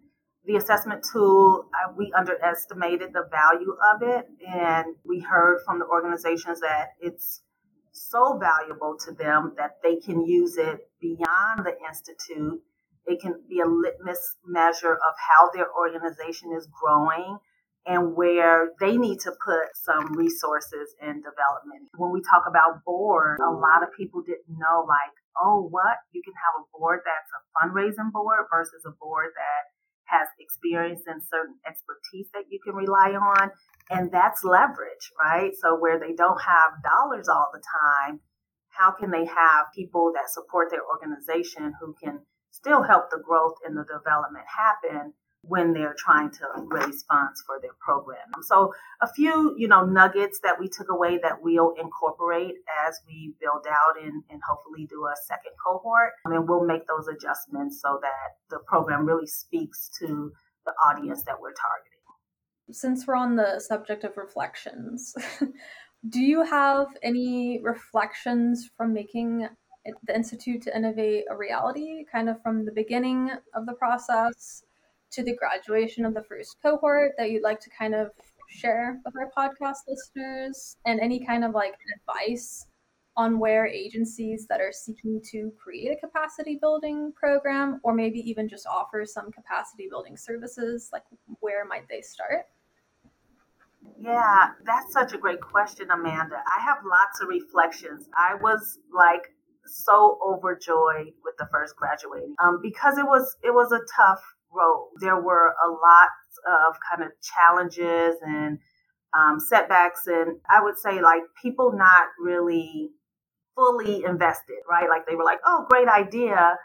[0.46, 5.86] The assessment tool, uh, we underestimated the value of it, and we heard from the
[5.86, 7.42] organizations that it's
[7.98, 12.62] so valuable to them that they can use it beyond the institute.
[13.06, 17.38] It can be a litmus measure of how their organization is growing
[17.88, 21.88] and where they need to put some resources in development.
[21.96, 26.04] When we talk about board, a lot of people didn't know like, oh, what?
[26.12, 29.72] You can have a board that's a fundraising board versus a board that
[30.12, 33.52] has experience and certain expertise that you can rely on.
[33.90, 35.52] And that's leverage, right?
[35.62, 38.20] So where they don't have dollars all the time,
[38.70, 42.20] how can they have people that support their organization who can
[42.52, 47.60] still help the growth and the development happen when they're trying to raise funds for
[47.62, 48.28] their program.
[48.44, 52.56] So a few, you know, nuggets that we took away that we'll incorporate
[52.88, 56.12] as we build out and, and hopefully do a second cohort.
[56.26, 60.32] And we'll make those adjustments so that the program really speaks to
[60.66, 61.97] the audience that we're targeting.
[62.72, 65.16] Since we're on the subject of reflections,
[66.10, 69.48] do you have any reflections from making
[70.06, 74.64] the Institute 2 Innovate a reality, kind of from the beginning of the process
[75.12, 78.12] to the graduation of the first cohort that you'd like to kind of
[78.50, 80.76] share with our podcast listeners?
[80.86, 82.68] And any kind of like advice
[83.16, 88.48] on where agencies that are seeking to create a capacity building program or maybe even
[88.48, 91.04] just offer some capacity building services like
[91.40, 92.46] where might they start
[94.00, 99.24] yeah that's such a great question amanda i have lots of reflections i was like
[99.66, 104.22] so overjoyed with the first graduating um, because it was it was a tough
[104.52, 104.90] road.
[105.00, 106.10] There were a lot
[106.48, 108.60] of kind of challenges and
[109.18, 112.90] um, setbacks, and I would say like people not really
[113.56, 114.90] fully invested, right?
[114.90, 116.58] Like they were like, "Oh, great idea,"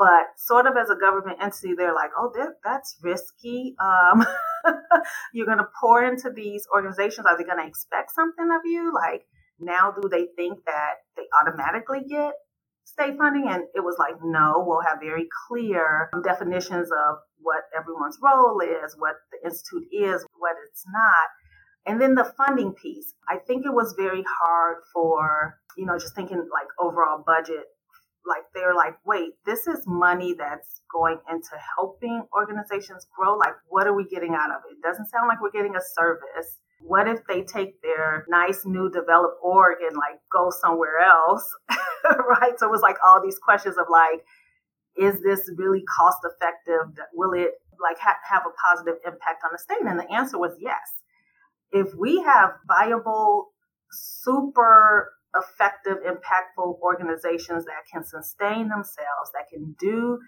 [0.00, 3.76] but sort of as a government entity, they're like, "Oh, that, that's risky.
[3.78, 4.24] Um,
[5.34, 7.26] you're going to pour into these organizations.
[7.26, 8.94] Are they going to expect something of you?
[8.94, 9.26] Like
[9.60, 12.32] now, do they think that they automatically get
[12.84, 13.46] state funding?
[13.46, 18.96] And it was like, no, we'll have very clear definitions of what everyone's role is,
[18.98, 21.28] what the institute is, what it's not.
[21.84, 23.12] And then the funding piece.
[23.28, 27.66] I think it was very hard for, you know, just thinking like overall budget
[28.26, 33.36] like they're like, wait, this is money that's going into helping organizations grow.
[33.36, 34.76] Like, what are we getting out of it?
[34.76, 36.60] It doesn't sound like we're getting a service.
[36.82, 41.44] What if they take their nice new developed org and like go somewhere else?
[42.04, 42.58] right.
[42.58, 44.24] So it was like all these questions of like,
[44.96, 47.04] is this really cost effective?
[47.14, 49.86] Will it like ha- have a positive impact on the state?
[49.86, 50.78] And the answer was yes.
[51.72, 53.52] If we have viable,
[53.90, 60.18] super effective, impactful organizations that can sustain themselves, that can do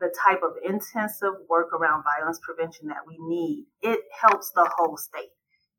[0.00, 4.96] the type of intensive work around violence prevention that we need, it helps the whole
[4.96, 5.30] state.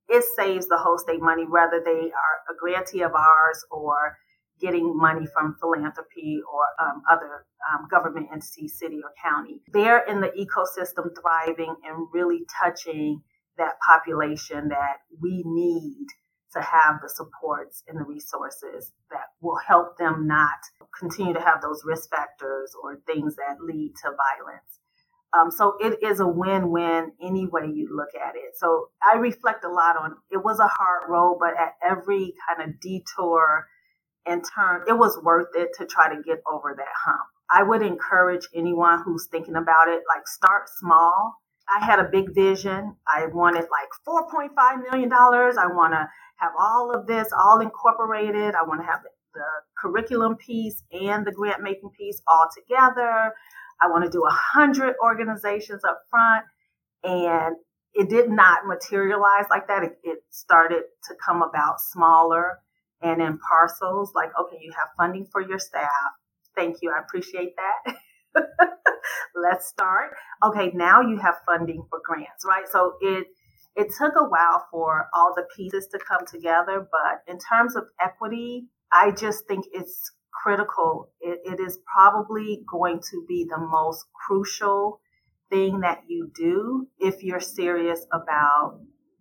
[0.07, 4.17] It saves the whole state money, whether they are a grantee of ours or
[4.61, 9.61] getting money from philanthropy or um, other um, government entities, city or county.
[9.73, 13.21] They're in the ecosystem thriving and really touching
[13.57, 16.07] that population that we need
[16.55, 20.59] to have the supports and the resources that will help them not
[20.97, 24.79] continue to have those risk factors or things that lead to violence.
[25.37, 28.55] Um, so it is a win-win any way you look at it.
[28.55, 32.33] So I reflect a lot on it it was a hard road, but at every
[32.47, 33.67] kind of detour
[34.25, 37.27] and turn, it was worth it to try to get over that hump.
[37.49, 41.35] I would encourage anyone who's thinking about it, like start small.
[41.69, 42.95] I had a big vision.
[43.07, 45.11] I wanted like $4.5 million.
[45.11, 46.07] I want to
[46.37, 48.55] have all of this all incorporated.
[48.55, 49.45] I want to have the, the
[49.81, 53.33] curriculum piece and the grant making piece all together.
[53.81, 56.45] I want to do a hundred organizations up front.
[57.03, 57.55] And
[57.93, 59.83] it did not materialize like that.
[59.83, 62.59] It, it started to come about smaller
[63.01, 64.11] and in parcels.
[64.13, 65.89] Like, okay, you have funding for your staff.
[66.55, 66.91] Thank you.
[66.95, 67.95] I appreciate that.
[69.35, 70.11] Let's start.
[70.43, 72.65] Okay, now you have funding for grants, right?
[72.69, 73.27] So it
[73.75, 77.83] it took a while for all the pieces to come together, but in terms of
[78.01, 81.09] equity, I just think it's critical.
[81.19, 84.99] it, it is probably going to be the most crucial
[85.49, 88.79] thing that you do if you're serious about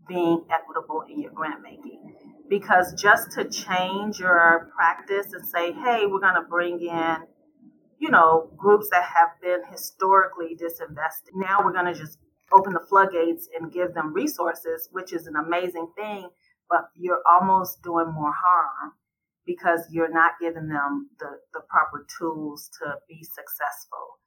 [0.09, 2.15] being equitable in your grant making.
[2.49, 7.17] Because just to change your practice and say, hey, we're going to bring in,
[8.05, 11.33] you know, groups that have been historically disinvested.
[11.35, 12.19] Now we're going to just
[12.53, 16.29] open the floodgates and give them resources, which is an amazing thing,
[16.69, 18.93] but you're almost doing more harm
[19.47, 24.19] because you're not giving them the, the proper tools to be successful.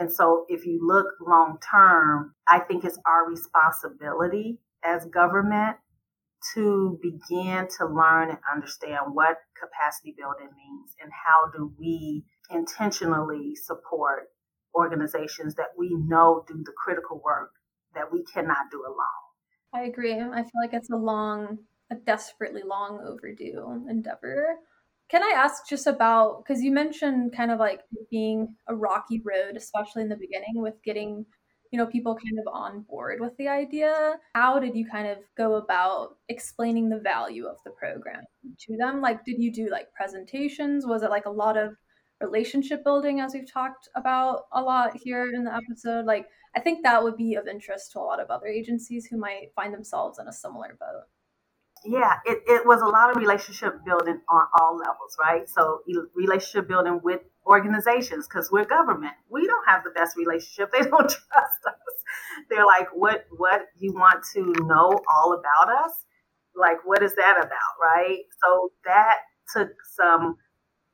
[0.00, 5.76] And so if you look long term, I think it's our responsibility as government
[6.54, 13.54] to begin to learn and understand what capacity building means and how do we intentionally
[13.54, 14.30] support
[14.74, 17.52] organizations that we know do the critical work
[17.94, 19.26] that we cannot do alone.
[19.72, 20.14] I agree.
[20.14, 21.58] I feel like it's a long,
[21.90, 24.56] a desperately long overdue endeavor.
[25.08, 27.80] Can I ask just about because you mentioned kind of like
[28.10, 31.24] being a rocky road, especially in the beginning with getting,
[31.70, 34.18] you know, people kind of on board with the idea.
[34.34, 38.24] How did you kind of go about explaining the value of the program
[38.66, 39.00] to them?
[39.00, 40.86] Like, did you do like presentations?
[40.86, 41.76] Was it like a lot of
[42.20, 46.06] relationship building as we've talked about a lot here in the episode?
[46.06, 49.18] Like, I think that would be of interest to a lot of other agencies who
[49.18, 51.04] might find themselves in a similar boat.
[51.84, 55.48] Yeah, it, it was a lot of relationship building on all levels, right?
[55.48, 55.82] So
[56.14, 59.12] relationship building with organizations because we're government.
[59.30, 60.72] We don't have the best relationship.
[60.76, 61.74] They don't trust us.
[62.50, 65.92] They're like, what what you want to know all about us?
[66.54, 68.20] Like, what is that about, right?
[68.44, 69.18] So that
[69.54, 70.36] took some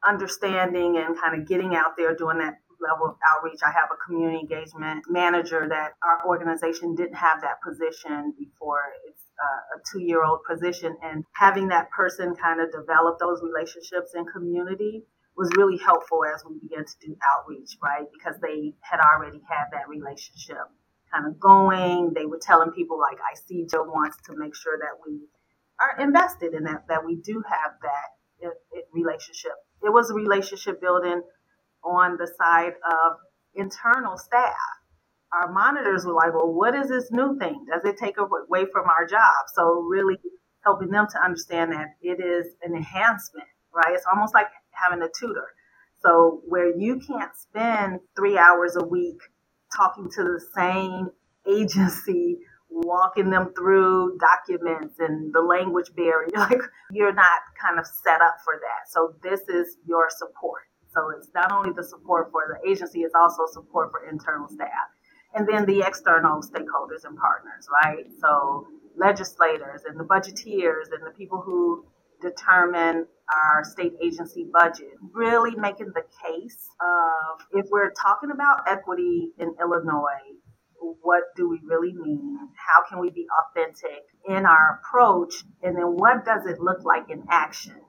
[0.05, 3.61] understanding and kind of getting out there doing that level of outreach.
[3.65, 8.83] I have a community engagement manager that our organization didn't have that position before.
[9.09, 13.41] It's uh, a two year old position, and having that person kind of develop those
[13.43, 15.05] relationships in community
[15.37, 18.05] was really helpful as we began to do outreach, right?
[18.13, 20.69] Because they had already had that relationship
[21.11, 22.13] kind of going.
[22.15, 25.21] They were telling people like I see Joe wants to make sure that we
[25.81, 28.09] are invested in that, that we do have that
[28.43, 29.53] it relationship.
[29.83, 31.23] It was a relationship building
[31.85, 33.17] on the side of
[33.55, 34.55] internal staff.
[35.33, 37.67] Our monitors were like, well, what is this new thing?
[37.73, 39.47] Does it take away from our job?
[39.55, 40.19] So really
[40.65, 43.93] helping them to understand that it is an enhancement, right?
[43.95, 45.47] It's almost like having a tutor.
[46.03, 49.19] So where you can't spend three hours a week
[49.75, 51.09] talking to the same
[51.49, 52.39] agency,
[52.73, 56.61] walking them through documents and the language barrier, like
[56.91, 58.91] you're not kind of set up for that.
[58.91, 60.63] So this is your support.
[60.95, 64.89] So it's not only the support for the agency, it's also support for internal staff.
[65.35, 68.05] And then the external stakeholders and partners, right?
[68.21, 68.67] So
[68.97, 71.87] legislators and the budgeteers and the people who
[72.21, 79.31] determine our state agency budget, really making the case of if we're talking about equity
[79.39, 80.23] in Illinois,
[81.03, 82.39] what do we really mean?
[82.57, 85.35] How can we be authentic in our approach?
[85.63, 87.81] And then what does it look like in action?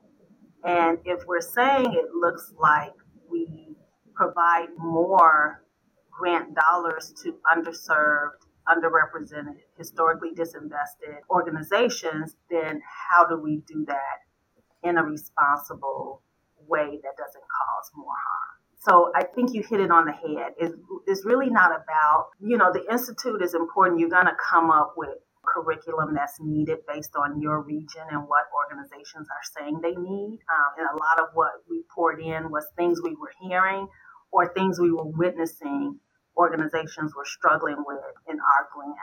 [0.64, 2.94] And if we're saying it looks like
[3.30, 3.76] we
[4.16, 5.64] provide more
[6.12, 14.98] grant dollars to underserved, underrepresented, historically disinvested organizations, then how do we do that in
[14.98, 16.22] a responsible
[16.68, 18.43] way that doesn't cause more harm?
[18.86, 20.54] So I think you hit it on the head.
[20.60, 20.76] It's,
[21.08, 24.00] it's really not about, you know, the Institute is important.
[24.00, 28.46] You're going to come up with curriculum that's needed based on your region and what
[28.56, 30.40] organizations are saying they need.
[30.52, 33.88] Um, and a lot of what we poured in was things we were hearing
[34.32, 36.00] or things we were witnessing
[36.36, 38.98] organizations were struggling with in our grant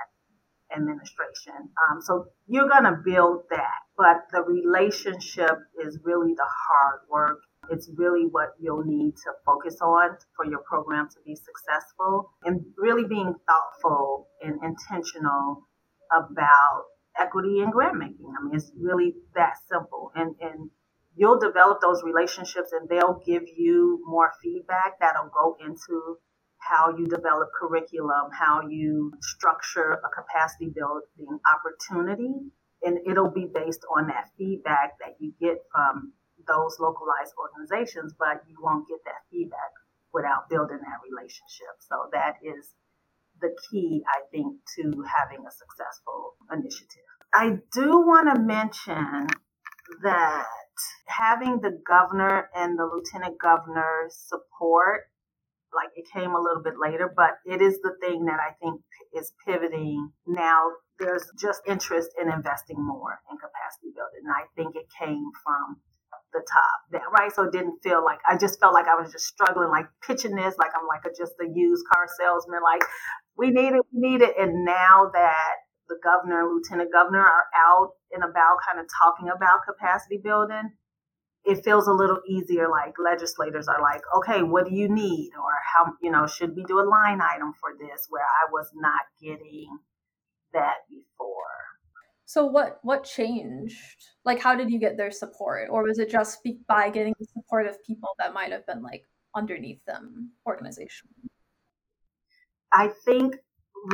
[0.77, 1.55] administration.
[1.57, 7.41] Um, so you're going to build that, but the relationship is really the hard work.
[7.71, 12.65] It's really what you'll need to focus on for your program to be successful and
[12.77, 15.63] really being thoughtful and intentional
[16.13, 16.85] about
[17.19, 18.33] equity and grant making.
[18.39, 20.11] I mean, it's really that simple.
[20.15, 20.71] And, and
[21.15, 26.17] you'll develop those relationships and they'll give you more feedback that'll go into
[26.59, 32.35] how you develop curriculum, how you structure a capacity building opportunity.
[32.83, 36.13] And it'll be based on that feedback that you get from
[36.47, 39.73] those localized organizations, but you won't get that feedback
[40.13, 41.79] without building that relationship.
[41.81, 42.75] So that is
[43.41, 47.07] the key, I think, to having a successful initiative.
[47.33, 49.29] I do want to mention
[50.03, 50.47] that
[51.07, 55.11] having the governor and the lieutenant governor's support,
[55.75, 58.81] like it came a little bit later, but it is the thing that I think
[59.15, 60.71] is pivoting now.
[60.99, 64.27] There's just interest in investing more in capacity building.
[64.27, 65.79] And I think it came from
[66.33, 69.11] the top that right so it didn't feel like i just felt like i was
[69.11, 72.83] just struggling like pitching this like i'm like a, just a used car salesman like
[73.41, 74.35] we need it, we need it.
[74.39, 75.55] And now that
[75.89, 80.77] the governor and lieutenant governor are out and about kind of talking about capacity building,
[81.45, 82.69] it feels a little easier.
[82.69, 85.31] Like legislators are like, okay, what do you need?
[85.41, 88.69] Or how, you know, should we do a line item for this where I was
[88.75, 89.79] not getting
[90.53, 91.60] that before?
[92.31, 93.97] So what what changed?
[94.25, 97.67] Like how did you get their support or was it just by getting the support
[97.67, 99.03] of people that might have been like
[99.35, 101.09] underneath them organization?
[102.73, 103.35] I think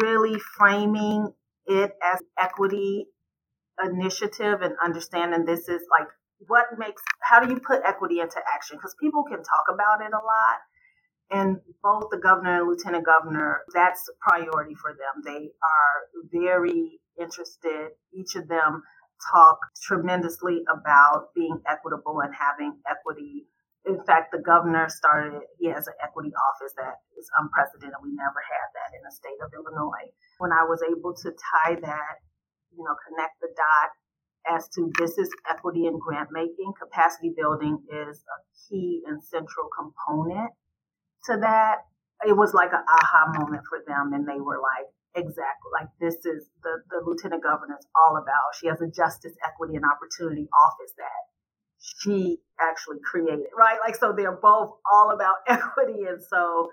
[0.03, 1.33] really framing
[1.65, 3.07] it as equity
[3.83, 6.09] initiative and understanding this is like
[6.47, 10.13] what makes how do you put equity into action because people can talk about it
[10.13, 10.61] a lot
[11.31, 15.97] and both the governor and lieutenant governor that's a priority for them they are
[16.31, 18.83] very interested each of them
[19.33, 23.47] talk tremendously about being equitable and having equity
[23.87, 27.95] in fact, the governor started, he has an equity office that is unprecedented.
[28.03, 30.11] We never had that in the state of Illinois.
[30.43, 32.15] When I was able to tie that,
[32.75, 33.91] you know, connect the dot
[34.51, 39.71] as to this is equity and grant making, capacity building is a key and central
[39.71, 40.51] component
[41.31, 41.87] to that.
[42.27, 46.15] It was like an aha moment for them, and they were like, exactly, like this
[46.25, 48.55] is the, the lieutenant governor is all about.
[48.61, 51.23] She has a justice, equity, and opportunity office that
[51.79, 53.79] she actually created, right?
[53.85, 56.05] Like, so they're both all about equity.
[56.09, 56.71] And so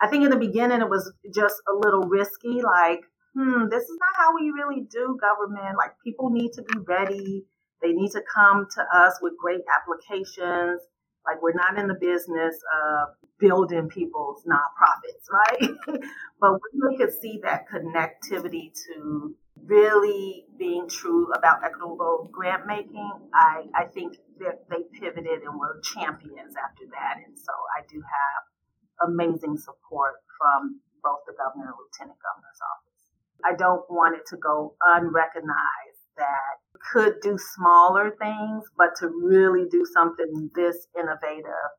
[0.00, 3.00] I think in the beginning it was just a little risky, like,
[3.34, 5.76] hmm, this is not how we really do government.
[5.76, 7.44] Like, people need to be ready.
[7.82, 10.80] They need to come to us with great applications.
[11.26, 15.70] Like, we're not in the business of building people's nonprofits, right?
[16.40, 16.52] but
[16.88, 23.84] we could see that connectivity to really being true about equitable grant making, I, I
[23.84, 27.18] think that they pivoted and were champions after that.
[27.24, 32.98] And so I do have amazing support from both the governor and lieutenant governor's office.
[33.42, 36.56] I don't want it to go unrecognized that
[36.92, 41.70] could do smaller things, but to really do something this innovative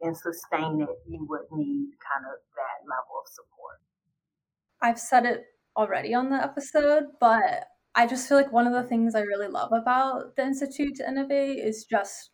[0.00, 3.80] and sustain it, you would need kind of that level of support.
[4.82, 5.44] I've said it
[5.76, 9.48] already on the episode, but I just feel like one of the things I really
[9.48, 12.30] love about the Institute 2 Innovate is just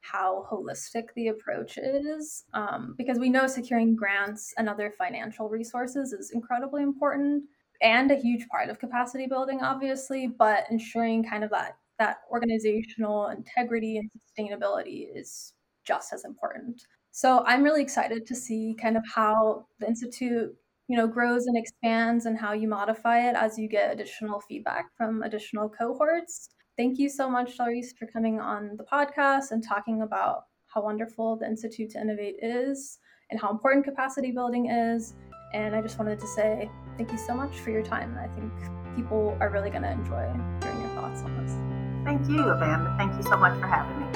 [0.00, 2.44] how holistic the approach is.
[2.54, 7.44] Um, because we know securing grants and other financial resources is incredibly important
[7.82, 13.28] and a huge part of capacity building, obviously, but ensuring kind of that that organizational
[13.28, 15.54] integrity and sustainability is
[15.86, 16.82] just as important.
[17.10, 20.54] So I'm really excited to see kind of how the Institute
[20.88, 24.86] you know grows and expands and how you modify it as you get additional feedback
[24.96, 30.02] from additional cohorts thank you so much, Delrice, for coming on the podcast and talking
[30.02, 32.98] about how wonderful the Institute 2 Innovate is
[33.30, 35.14] and how important capacity building is.
[35.54, 38.16] And I just wanted to say thank you so much for your time.
[38.18, 38.52] I think
[38.96, 40.32] people are really going to enjoy
[40.62, 41.54] hearing your thoughts on this.
[42.04, 42.94] Thank you, Amanda.
[42.96, 44.15] Thank you so much for having me.